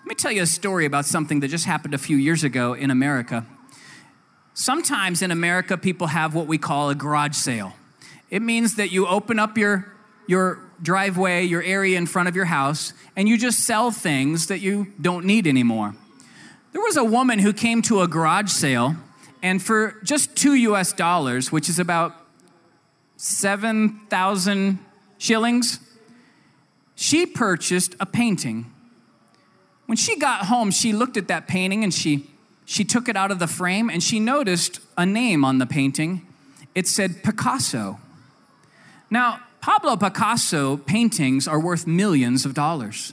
[0.00, 2.74] Let me tell you a story about something that just happened a few years ago
[2.74, 3.46] in America.
[4.52, 7.72] Sometimes in America, people have what we call a garage sale.
[8.34, 9.86] It means that you open up your,
[10.26, 14.58] your driveway, your area in front of your house, and you just sell things that
[14.58, 15.94] you don't need anymore.
[16.72, 18.96] There was a woman who came to a garage sale,
[19.40, 22.12] and for just two US dollars, which is about
[23.18, 24.80] 7,000
[25.16, 25.78] shillings,
[26.96, 28.66] she purchased a painting.
[29.86, 32.28] When she got home, she looked at that painting and she,
[32.64, 36.26] she took it out of the frame and she noticed a name on the painting.
[36.74, 38.00] It said Picasso.
[39.14, 43.12] Now, Pablo Picasso paintings are worth millions of dollars.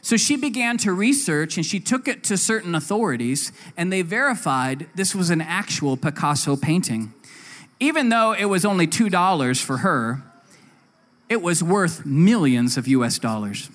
[0.00, 4.86] So she began to research and she took it to certain authorities, and they verified
[4.94, 7.12] this was an actual Picasso painting.
[7.80, 10.22] Even though it was only $2 for her,
[11.28, 13.70] it was worth millions of US dollars.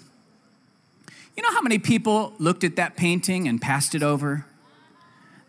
[1.35, 4.45] You know how many people looked at that painting and passed it over?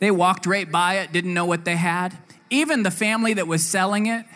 [0.00, 2.18] They walked right by it, didn't know what they had.
[2.50, 4.26] Even the family that was selling it,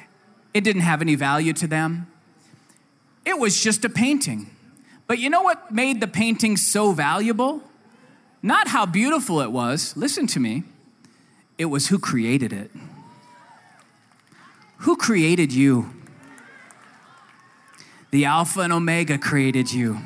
[0.53, 2.07] it didn't have any value to them.
[3.25, 4.51] It was just a painting.
[5.07, 7.63] But you know what made the painting so valuable?
[8.43, 10.63] Not how beautiful it was, listen to me,
[11.59, 12.71] it was who created it.
[14.79, 15.91] Who created you?
[18.13, 19.99] The Alpha and Omega created you.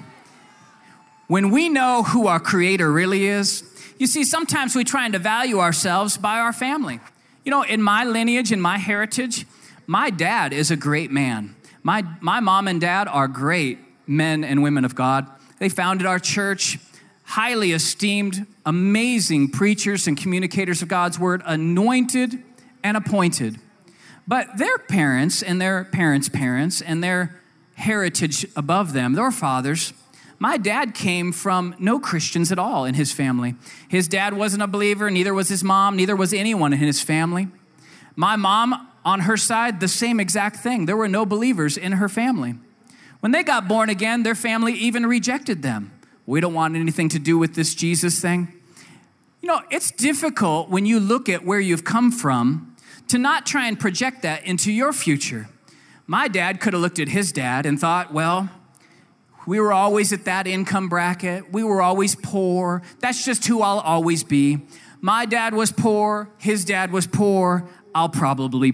[1.29, 3.63] When we know who our Creator really is,
[3.99, 7.01] you see, sometimes we try and value ourselves by our family.
[7.45, 9.47] You know, in my lineage, in my heritage,
[9.87, 11.55] my dad is a great man.
[11.83, 15.27] My, my mom and dad are great men and women of God.
[15.59, 16.79] They founded our church,
[17.25, 22.43] highly esteemed, amazing preachers and communicators of God's word, anointed
[22.83, 23.59] and appointed.
[24.27, 27.41] But their parents and their parents' parents and their
[27.75, 29.93] heritage above them, their fathers,
[30.39, 33.55] my dad came from no Christians at all in his family.
[33.89, 37.49] His dad wasn't a believer, neither was his mom, neither was anyone in his family.
[38.17, 40.87] My mom, on her side, the same exact thing.
[40.87, 42.55] There were no believers in her family.
[43.21, 45.93] When they got born again, their family even rejected them.
[46.27, 48.53] We don't want anything to do with this Jesus thing.
[49.41, 52.75] You know, it's difficult when you look at where you've come from
[53.09, 55.49] to not try and project that into your future.
[56.07, 58.49] My dad could have looked at his dad and thought, well,
[59.47, 61.53] we were always at that income bracket.
[61.53, 62.83] We were always poor.
[63.01, 64.67] That's just who I'll always be.
[65.01, 66.31] My dad was poor.
[66.39, 67.69] His dad was poor.
[67.95, 68.73] I'll probably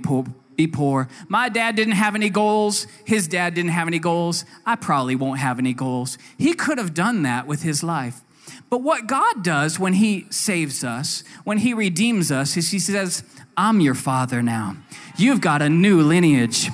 [0.57, 1.09] be poor.
[1.29, 2.87] My dad didn't have any goals.
[3.05, 4.45] His dad didn't have any goals.
[4.67, 6.19] I probably won't have any goals.
[6.39, 8.23] He could have done that with his life.
[8.69, 13.25] But what God does when He saves us, when He redeems us, is He says,
[13.57, 14.77] I'm your father now.
[15.17, 16.71] You've got a new lineage.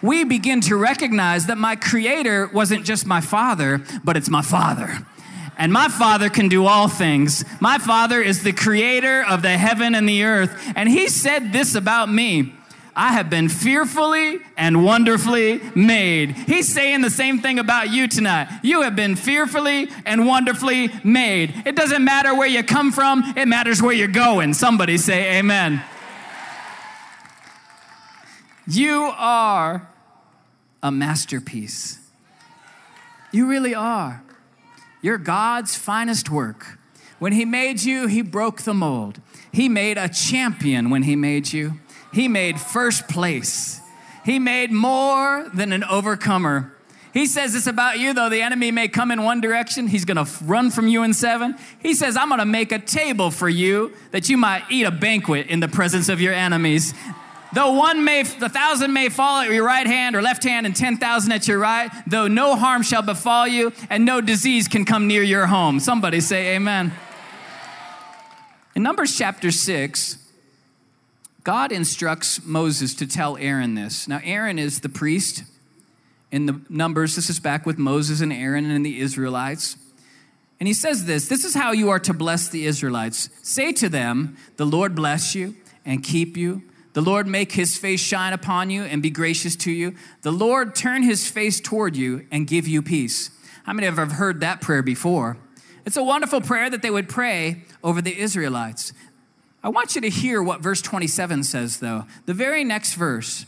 [0.00, 5.06] We begin to recognize that my Creator wasn't just my father, but it's my father
[5.60, 7.44] and my Father can do all things.
[7.60, 10.72] My Father is the creator of the heaven and the earth.
[10.74, 12.54] And He said this about me
[12.96, 16.32] I have been fearfully and wonderfully made.
[16.32, 18.48] He's saying the same thing about you tonight.
[18.62, 21.54] You have been fearfully and wonderfully made.
[21.66, 24.54] It doesn't matter where you come from, it matters where you're going.
[24.54, 25.82] Somebody say amen.
[28.66, 29.88] You are
[30.82, 31.98] a masterpiece.
[33.30, 34.22] You really are.
[35.02, 36.78] You're God's finest work.
[37.18, 39.20] When He made you, He broke the mold.
[39.52, 41.80] He made a champion when He made you.
[42.12, 43.80] He made first place.
[44.24, 46.72] He made more than an overcomer.
[47.12, 50.26] He says this about you, though the enemy may come in one direction, he's gonna
[50.44, 51.56] run from you in seven.
[51.80, 55.48] He says, I'm gonna make a table for you that you might eat a banquet
[55.48, 56.94] in the presence of your enemies.
[57.52, 60.76] Though one may, the thousand may fall at your right hand or left hand, and
[60.76, 65.08] 10,000 at your right, though no harm shall befall you, and no disease can come
[65.08, 65.80] near your home.
[65.80, 66.92] Somebody say amen.
[68.76, 70.18] In Numbers chapter 6,
[71.42, 74.06] God instructs Moses to tell Aaron this.
[74.06, 75.42] Now, Aaron is the priest.
[76.30, 79.76] In the Numbers, this is back with Moses and Aaron and the Israelites.
[80.60, 83.30] And he says this this is how you are to bless the Israelites.
[83.42, 86.62] Say to them, The Lord bless you and keep you.
[86.92, 89.94] The Lord make his face shine upon you and be gracious to you.
[90.22, 93.30] The Lord turn his face toward you and give you peace.
[93.64, 95.36] How many of you have heard that prayer before?
[95.84, 98.92] It's a wonderful prayer that they would pray over the Israelites.
[99.62, 102.06] I want you to hear what verse 27 says, though.
[102.26, 103.46] The very next verse.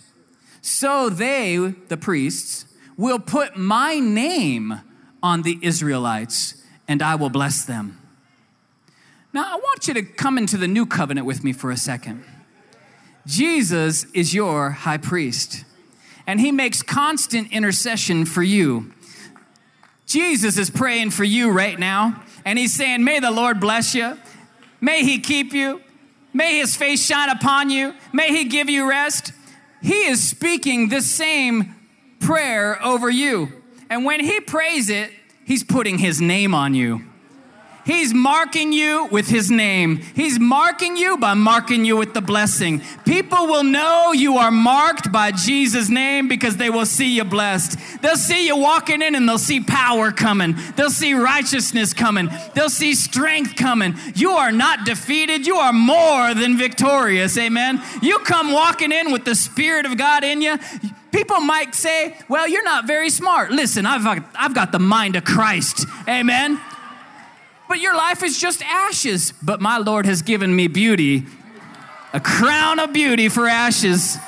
[0.61, 1.57] So they,
[1.88, 2.66] the priests,
[2.97, 4.80] will put my name
[5.22, 7.99] on the Israelites, and I will bless them.
[9.32, 12.24] Now, I want you to come into the new covenant with me for a second.
[13.27, 15.64] Jesus is your high priest,
[16.27, 18.93] and he makes constant intercession for you.
[20.07, 24.18] Jesus is praying for you right now, and he's saying, May the Lord bless you.
[24.81, 25.81] May he keep you.
[26.35, 27.95] May his face shine upon you.
[28.12, 29.33] May he give you rest.
[29.81, 31.75] He is speaking the same
[32.20, 33.53] prayer over you.
[33.91, 35.11] And when he prays it,
[35.45, 37.05] he's putting his name on you.
[37.85, 39.97] He's marking you with his name.
[39.97, 42.80] He's marking you by marking you with the blessing.
[43.05, 47.76] People will know you are marked by Jesus' name because they will see you blessed.
[48.01, 50.57] They'll see you walking in and they'll see power coming.
[50.76, 52.30] They'll see righteousness coming.
[52.55, 53.95] They'll see strength coming.
[54.14, 55.45] You are not defeated.
[55.45, 57.37] You are more than victorious.
[57.37, 57.83] Amen.
[58.01, 60.57] You come walking in with the Spirit of God in you.
[61.11, 63.51] People might say, well, you're not very smart.
[63.51, 65.85] Listen, I've, I've got the mind of Christ.
[66.09, 66.61] Amen
[67.73, 69.33] but your life is just ashes.
[69.43, 71.25] But my Lord has given me beauty,
[72.12, 74.18] a crown of beauty for ashes.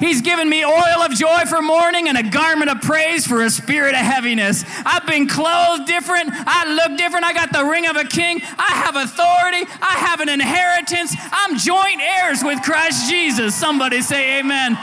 [0.00, 3.50] He's given me oil of joy for mourning and a garment of praise for a
[3.50, 4.64] spirit of heaviness.
[4.84, 6.30] I've been clothed different.
[6.32, 7.24] I look different.
[7.24, 8.40] I got the ring of a king.
[8.58, 9.64] I have authority.
[9.80, 11.14] I have an inheritance.
[11.30, 13.54] I'm joint heirs with Christ Jesus.
[13.54, 14.76] Somebody say amen.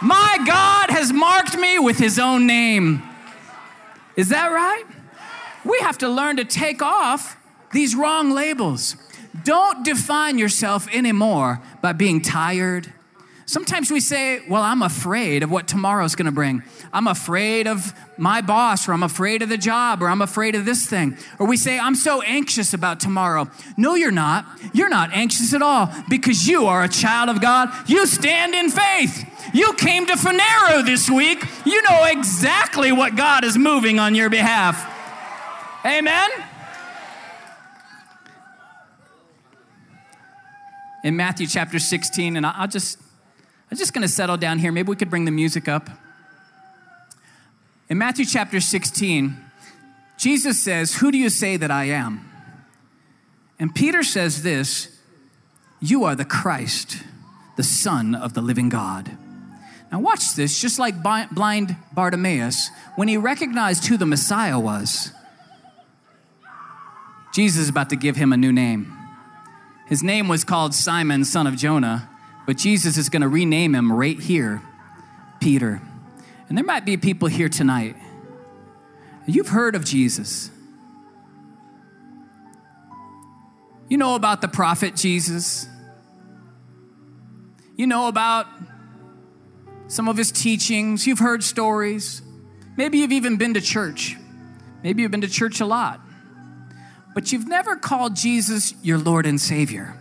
[0.00, 3.02] My God has marked me with his own name.
[4.14, 4.84] Is that right?
[5.68, 7.36] We have to learn to take off
[7.72, 8.96] these wrong labels.
[9.44, 12.92] Don't define yourself anymore by being tired.
[13.44, 16.62] Sometimes we say, Well, I'm afraid of what tomorrow's gonna bring.
[16.92, 20.64] I'm afraid of my boss, or I'm afraid of the job, or I'm afraid of
[20.64, 21.16] this thing.
[21.38, 23.48] Or we say, I'm so anxious about tomorrow.
[23.76, 24.46] No, you're not.
[24.74, 27.70] You're not anxious at all because you are a child of God.
[27.88, 29.24] You stand in faith.
[29.54, 31.42] You came to Phaneroo this week.
[31.64, 34.97] You know exactly what God is moving on your behalf.
[35.84, 36.28] Amen?
[41.04, 42.98] In Matthew chapter 16, and I'll just,
[43.70, 44.72] I'm just going to settle down here.
[44.72, 45.88] Maybe we could bring the music up.
[47.88, 49.36] In Matthew chapter 16,
[50.18, 52.28] Jesus says, Who do you say that I am?
[53.60, 54.98] And Peter says this
[55.80, 56.98] You are the Christ,
[57.56, 59.16] the Son of the living God.
[59.92, 60.60] Now, watch this.
[60.60, 65.12] Just like blind Bartimaeus, when he recognized who the Messiah was,
[67.38, 68.92] Jesus is about to give him a new name.
[69.86, 72.10] His name was called Simon, son of Jonah,
[72.48, 74.60] but Jesus is going to rename him right here
[75.38, 75.80] Peter.
[76.48, 77.94] And there might be people here tonight.
[79.28, 80.50] You've heard of Jesus.
[83.88, 85.68] You know about the prophet Jesus.
[87.76, 88.48] You know about
[89.86, 91.06] some of his teachings.
[91.06, 92.20] You've heard stories.
[92.76, 94.16] Maybe you've even been to church.
[94.82, 96.00] Maybe you've been to church a lot
[97.14, 99.94] but you've never called Jesus your Lord and Savior.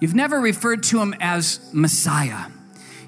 [0.00, 2.46] You've never referred to him as Messiah.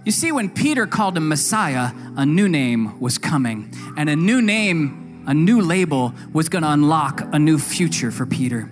[0.05, 4.41] You see, when Peter called him Messiah, a new name was coming, and a new
[4.41, 8.71] name, a new label was going to unlock a new future for Peter.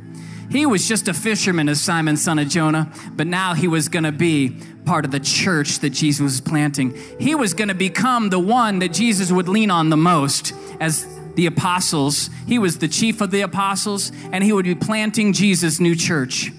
[0.51, 4.05] He was just a fisherman as Simon, son of Jonah, but now he was going
[4.05, 6.97] to be part of the church that Jesus was planting.
[7.19, 11.05] He was going to become the one that Jesus would lean on the most as
[11.37, 12.29] the apostles.
[12.47, 16.51] He was the chief of the apostles, and he would be planting Jesus' new church,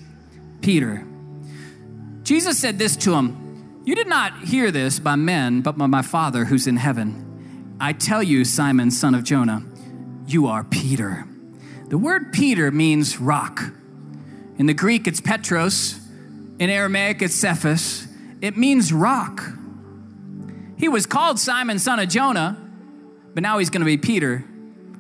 [0.61, 1.05] Peter.
[2.23, 6.01] Jesus said this to him You did not hear this by men, but by my
[6.01, 7.75] Father who's in heaven.
[7.79, 9.63] I tell you, Simon, son of Jonah,
[10.25, 11.25] you are Peter.
[11.89, 13.61] The word Peter means rock.
[14.57, 15.99] In the Greek, it's Petros.
[16.59, 18.07] In Aramaic, it's Cephas.
[18.41, 19.41] It means rock.
[20.77, 22.57] He was called Simon, son of Jonah,
[23.33, 24.43] but now he's going to be Peter,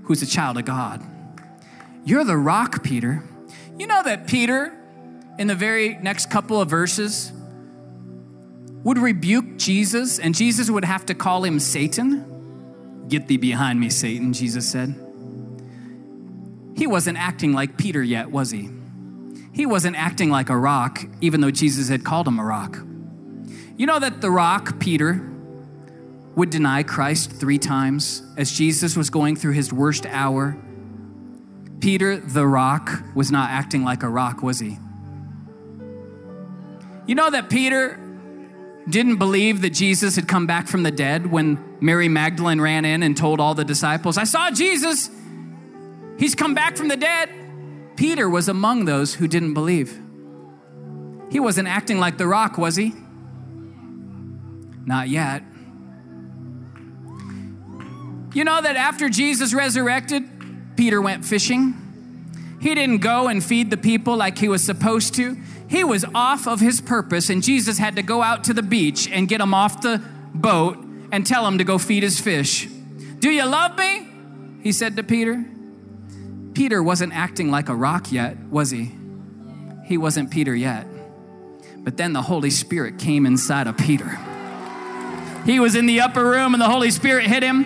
[0.07, 1.03] who's a child of God.
[2.05, 3.23] You're the rock, Peter.
[3.77, 4.73] You know that Peter,
[5.37, 7.33] in the very next couple of verses,
[8.83, 13.05] would rebuke Jesus, and Jesus would have to call him Satan.
[13.09, 14.95] Get thee behind me, Satan, Jesus said.
[16.77, 18.69] He wasn't acting like Peter yet, was he?
[19.51, 22.77] He wasn't acting like a rock, even though Jesus had called him a rock.
[23.75, 25.29] You know that the rock, Peter,
[26.37, 30.55] would deny Christ three times as Jesus was going through his worst hour.
[31.79, 34.77] Peter, the rock, was not acting like a rock, was he?
[37.07, 37.99] You know that Peter
[38.87, 43.01] didn't believe that Jesus had come back from the dead when Mary Magdalene ran in
[43.01, 45.09] and told all the disciples, I saw Jesus.
[46.19, 47.31] He's come back from the dead.
[47.95, 49.99] Peter was among those who didn't believe.
[51.31, 52.93] He wasn't acting like the rock, was he?
[54.85, 55.41] Not yet.
[58.37, 60.23] You know that after Jesus resurrected,
[60.75, 61.73] Peter went fishing.
[62.61, 65.35] He didn't go and feed the people like he was supposed to.
[65.67, 69.09] He was off of his purpose, and Jesus had to go out to the beach
[69.09, 70.03] and get him off the
[70.35, 70.77] boat
[71.11, 72.67] and tell him to go feed his fish.
[72.67, 74.07] Do you love me?
[74.61, 75.43] He said to Peter.
[76.53, 78.91] Peter wasn't acting like a rock yet, was he?
[79.85, 80.85] He wasn't Peter yet.
[81.77, 84.15] But then the Holy Spirit came inside of Peter.
[85.43, 87.65] He was in the upper room and the Holy Spirit hit him.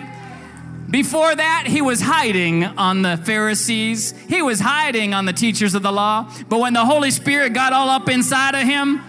[0.92, 4.12] Before that, he was hiding on the Pharisees.
[4.28, 6.30] He was hiding on the teachers of the law.
[6.50, 9.00] But when the Holy Spirit got all up inside of him,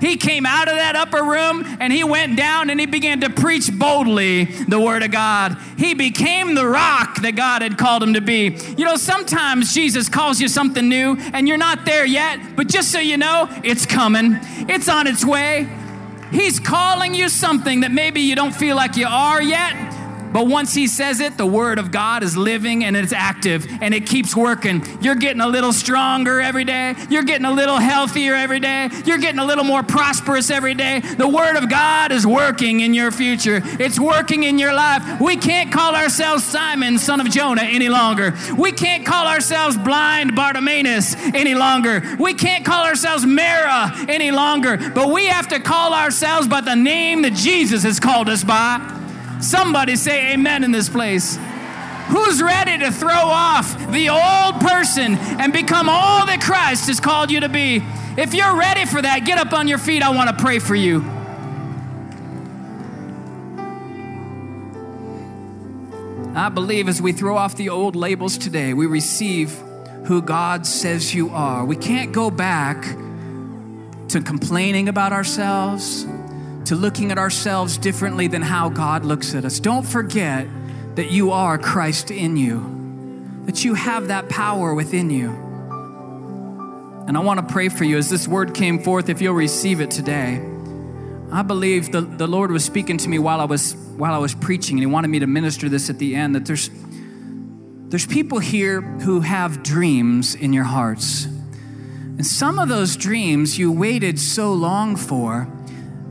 [0.00, 3.28] he came out of that upper room and he went down and he began to
[3.28, 5.58] preach boldly the word of God.
[5.76, 8.56] He became the rock that God had called him to be.
[8.78, 12.90] You know, sometimes Jesus calls you something new and you're not there yet, but just
[12.90, 14.38] so you know, it's coming,
[14.70, 15.68] it's on its way.
[16.32, 19.99] He's calling you something that maybe you don't feel like you are yet,
[20.32, 23.94] but once he says it, the word of God is living and it's active and
[23.94, 24.82] it keeps working.
[25.00, 26.94] You're getting a little stronger every day.
[27.08, 28.88] You're getting a little healthier every day.
[29.04, 31.00] You're getting a little more prosperous every day.
[31.00, 33.60] The word of God is working in your future.
[33.64, 35.20] It's working in your life.
[35.20, 38.34] We can't call ourselves Simon, son of Jonah, any longer.
[38.56, 42.16] We can't call ourselves blind Bartimaeus any longer.
[42.18, 44.76] We can't call ourselves Mara any longer.
[44.76, 48.99] But we have to call ourselves by the name that Jesus has called us by.
[49.40, 51.38] Somebody say amen in this place.
[52.08, 57.30] Who's ready to throw off the old person and become all that Christ has called
[57.30, 57.82] you to be?
[58.16, 60.02] If you're ready for that, get up on your feet.
[60.02, 61.04] I want to pray for you.
[66.34, 69.52] I believe as we throw off the old labels today, we receive
[70.04, 71.64] who God says you are.
[71.64, 72.82] We can't go back
[74.08, 76.06] to complaining about ourselves,
[76.70, 79.58] to looking at ourselves differently than how God looks at us.
[79.58, 80.46] Don't forget
[80.94, 85.30] that you are Christ in you, that you have that power within you.
[87.08, 89.80] And I want to pray for you as this word came forth, if you'll receive
[89.80, 90.40] it today.
[91.32, 94.36] I believe the, the Lord was speaking to me while I was while I was
[94.36, 96.36] preaching, and He wanted me to minister this at the end.
[96.36, 96.70] That there's
[97.88, 101.24] there's people here who have dreams in your hearts.
[101.24, 105.48] And some of those dreams you waited so long for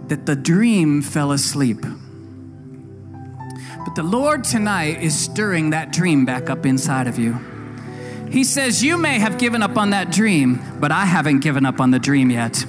[0.10, 1.82] that the dream fell asleep.
[3.86, 7.34] But the Lord tonight is stirring that dream back up inside of you.
[8.30, 11.80] He says, You may have given up on that dream, but I haven't given up
[11.80, 12.66] on the dream yet.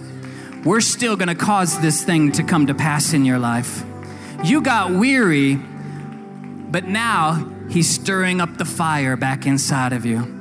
[0.65, 3.85] We're still gonna cause this thing to come to pass in your life.
[4.45, 10.40] You got weary, but now He's stirring up the fire back inside of you.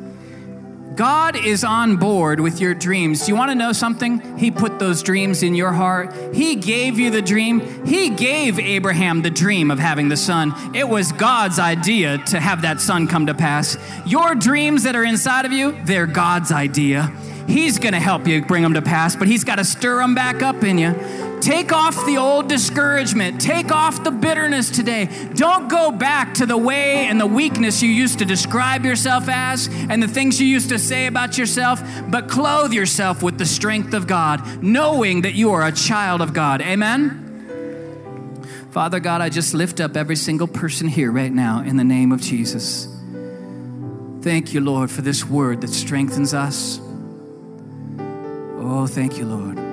[0.96, 3.26] God is on board with your dreams.
[3.26, 4.38] Do you want to know something?
[4.38, 6.14] He put those dreams in your heart.
[6.34, 7.86] He gave you the dream.
[7.86, 10.54] He gave Abraham the dream of having the son.
[10.76, 13.78] It was God's idea to have that son come to pass.
[14.06, 17.14] Your dreams that are inside of you, they're God's idea.
[17.48, 20.14] He's going to help you bring them to pass, but He's got to stir them
[20.14, 20.94] back up in you.
[21.42, 23.40] Take off the old discouragement.
[23.40, 25.10] Take off the bitterness today.
[25.36, 29.68] Don't go back to the way and the weakness you used to describe yourself as
[29.68, 33.94] and the things you used to say about yourself, but clothe yourself with the strength
[33.94, 36.62] of God, knowing that you are a child of God.
[36.62, 37.26] Amen?
[38.72, 42.12] Father God, I just lift up every single person here right now in the name
[42.12, 42.88] of Jesus.
[44.22, 46.80] Thank you, Lord, for this word that strengthens us.
[48.62, 49.68] Oh, thank you, Lord.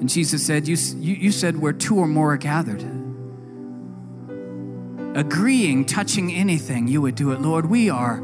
[0.00, 2.82] And Jesus said, You, you, you said where two or more are gathered.
[5.16, 7.40] Agreeing, touching anything, you would do it.
[7.40, 8.22] Lord, we are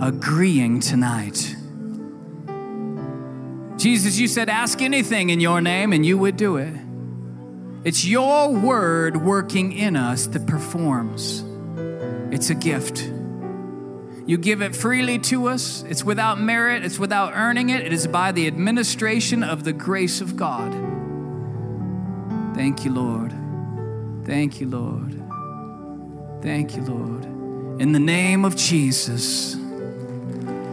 [0.00, 1.56] agreeing tonight.
[3.76, 6.74] Jesus, you said, Ask anything in your name, and you would do it.
[7.84, 11.44] It's your word working in us that performs.
[12.32, 13.10] It's a gift.
[14.26, 15.82] You give it freely to us.
[15.88, 17.86] It's without merit, it's without earning it.
[17.86, 20.87] It is by the administration of the grace of God.
[22.58, 23.32] Thank you, Lord.
[24.26, 25.14] Thank you, Lord.
[26.42, 27.24] Thank you, Lord.
[27.80, 29.54] In the name of Jesus,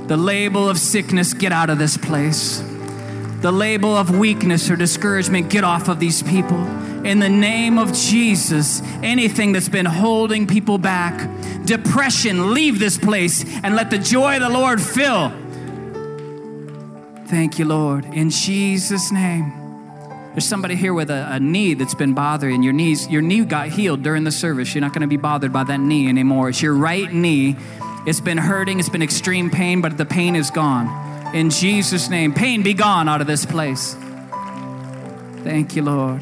[0.08, 2.64] the label of sickness, get out of this place.
[3.42, 6.58] The label of weakness or discouragement, get off of these people.
[7.06, 8.82] in the name of Jesus.
[9.04, 11.30] Anything that's been holding people back,
[11.66, 15.32] depression, leave this place and let the joy of the Lord fill.
[17.28, 18.06] Thank you, Lord.
[18.06, 19.65] In Jesus' name.
[20.36, 23.08] There's somebody here with a, a, knee that's been bothering your knees.
[23.08, 24.76] Your knee got healed during the service.
[24.76, 26.50] You're not going to be bothered by that knee anymore.
[26.50, 27.56] It's your right knee.
[28.06, 28.82] It's been hurting.
[28.82, 31.34] It's been extreme pain, but the pain is gone.
[31.34, 33.96] In Jesus' name, pain be gone out of this place.
[35.46, 36.22] Thank you, Lord.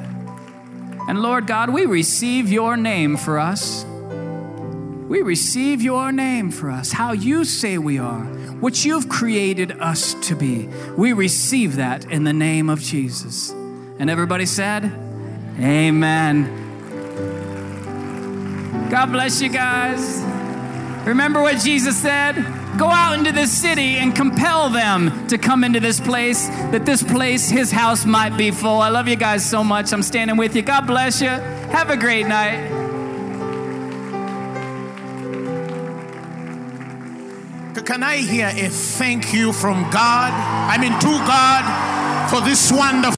[1.08, 3.84] And Lord God, we receive your name for us.
[3.84, 8.26] We receive your name for us, how you say we are,
[8.60, 10.70] what you've created us to be.
[10.96, 13.56] We receive that in the name of Jesus.
[14.04, 14.84] And everybody said,
[15.58, 16.50] Amen.
[18.90, 20.22] God bless you guys.
[21.08, 22.36] Remember what Jesus said?
[22.78, 27.02] Go out into this city and compel them to come into this place, that this
[27.02, 28.82] place, his house, might be full.
[28.82, 29.94] I love you guys so much.
[29.94, 30.64] I'm standing with you.
[30.64, 31.30] God bless you.
[31.30, 32.60] Have a great night.
[37.86, 40.34] Can I hear a thank you from God?
[40.34, 41.94] I mean, to God
[42.30, 43.12] for this wonderful.